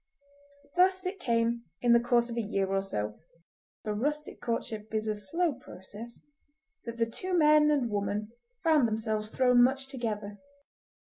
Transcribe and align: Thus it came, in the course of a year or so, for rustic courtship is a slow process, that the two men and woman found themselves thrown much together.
Thus 0.77 1.05
it 1.05 1.19
came, 1.19 1.65
in 1.79 1.93
the 1.93 1.99
course 1.99 2.27
of 2.27 2.35
a 2.35 2.41
year 2.41 2.65
or 2.65 2.81
so, 2.81 3.19
for 3.83 3.93
rustic 3.93 4.41
courtship 4.41 4.91
is 4.95 5.05
a 5.05 5.13
slow 5.13 5.53
process, 5.53 6.25
that 6.85 6.97
the 6.97 7.05
two 7.05 7.37
men 7.37 7.69
and 7.69 7.87
woman 7.91 8.29
found 8.63 8.87
themselves 8.87 9.29
thrown 9.29 9.61
much 9.61 9.87
together. 9.89 10.39